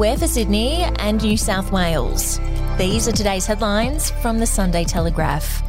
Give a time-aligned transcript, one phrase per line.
[0.00, 2.40] wear for Sydney and New South Wales.
[2.78, 5.62] These are today's headlines from the Sunday Telegraph.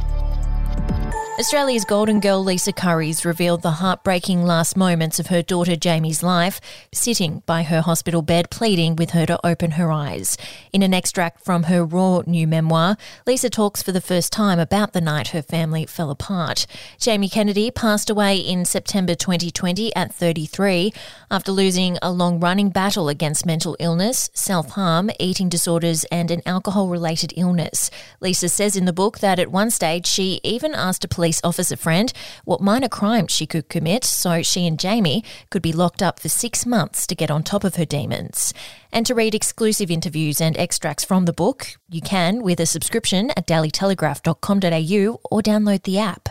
[1.38, 6.60] Australia's Golden Girl Lisa Curry's revealed the heartbreaking last moments of her daughter Jamie's life,
[6.92, 10.36] sitting by her hospital bed pleading with her to open her eyes.
[10.74, 14.92] In an extract from her raw new memoir, Lisa talks for the first time about
[14.92, 16.66] the night her family fell apart.
[17.00, 20.92] Jamie Kennedy passed away in September 2020 at 33
[21.30, 26.42] after losing a long running battle against mental illness, self harm, eating disorders, and an
[26.44, 27.90] alcohol related illness.
[28.20, 31.76] Lisa says in the book that at one stage she even asked a police officer
[31.76, 32.12] friend
[32.44, 36.28] what minor crime she could commit so she and Jamie could be locked up for
[36.28, 38.52] six months to get on top of her demons.
[38.92, 43.30] And to read exclusive interviews and extracts from the book, you can with a subscription
[43.36, 46.28] at dailytelegraph.com.au or download the app.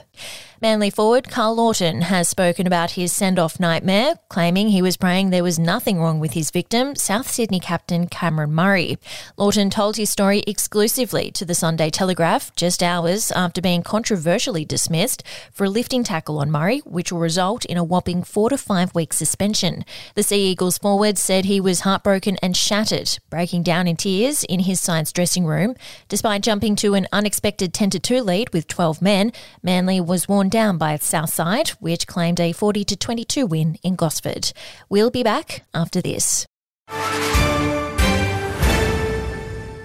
[0.61, 5.31] Manly forward Karl Lawton has spoken about his send off nightmare, claiming he was praying
[5.31, 8.99] there was nothing wrong with his victim, South Sydney captain Cameron Murray.
[9.37, 15.23] Lawton told his story exclusively to the Sunday Telegraph just hours after being controversially dismissed
[15.51, 18.93] for a lifting tackle on Murray, which will result in a whopping four to five
[18.93, 19.83] week suspension.
[20.13, 24.59] The Sea Eagles forward said he was heartbroken and shattered, breaking down in tears in
[24.59, 25.73] his science dressing room.
[26.07, 30.77] Despite jumping to an unexpected 10 2 lead with 12 men, Manly was worn down
[30.77, 34.51] by Southside, which claimed a 40 to 22 win in Gosford.
[34.89, 36.45] We'll be back after this.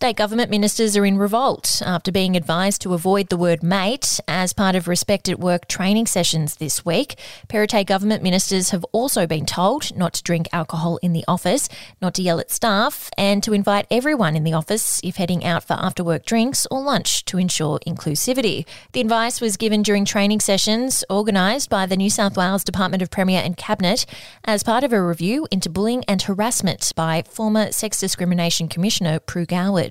[0.00, 4.54] State government ministers are in revolt after being advised to avoid the word mate as
[4.54, 7.18] part of Respect at Work training sessions this week.
[7.48, 11.68] Perrottet government ministers have also been told not to drink alcohol in the office,
[12.00, 15.64] not to yell at staff, and to invite everyone in the office if heading out
[15.64, 18.64] for after work drinks or lunch to ensure inclusivity.
[18.92, 23.10] The advice was given during training sessions organised by the New South Wales Department of
[23.10, 24.06] Premier and Cabinet
[24.46, 29.46] as part of a review into bullying and harassment by former Sex Discrimination Commissioner Pru
[29.46, 29.89] Goward.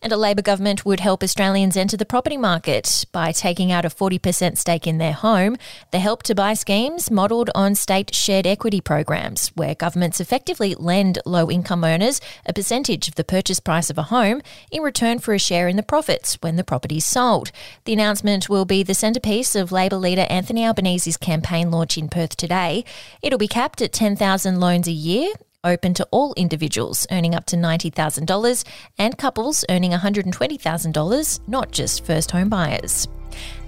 [0.00, 3.88] And a Labor government would help Australians enter the property market by taking out a
[3.88, 5.56] 40% stake in their home.
[5.90, 11.18] The Help to Buy schemes modelled on state shared equity programs, where governments effectively lend
[11.24, 15.34] low income owners a percentage of the purchase price of a home in return for
[15.34, 17.52] a share in the profits when the property is sold.
[17.84, 22.36] The announcement will be the centrepiece of Labor leader Anthony Albanese's campaign launch in Perth
[22.36, 22.84] today.
[23.22, 25.32] It'll be capped at 10,000 loans a year
[25.64, 28.64] open to all individuals earning up to $90,000
[28.98, 33.08] and couples earning $120,000, not just first home buyers.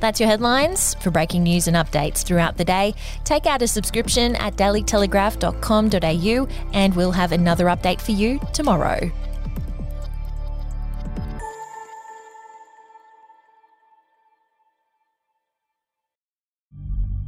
[0.00, 0.94] That's your headlines.
[0.96, 2.94] For breaking news and updates throughout the day,
[3.24, 9.10] take out a subscription at dailytelegraph.com.au and we'll have another update for you tomorrow.